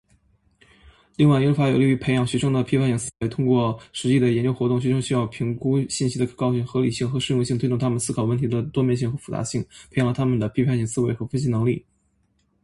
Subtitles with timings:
[1.15, 3.27] 另外，研究法有利于培养学生的批判性思维。
[3.29, 9.61] 通过实际的研究活动，学生需要评估信息的可靠性、合理性和适用性，推动他们思考问题的多面性和复杂性，
[9.91, 11.85] 培养了他们的批判性思维和分析能力。